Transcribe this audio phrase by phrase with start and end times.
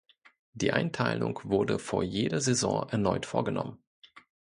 [0.53, 3.83] Die Einteilung wurde vor jeder Saison erneut vorgenommen.